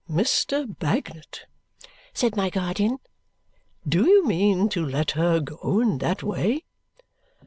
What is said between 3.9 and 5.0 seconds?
you mean to